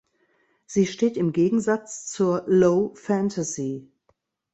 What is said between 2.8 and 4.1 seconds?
Fantasy".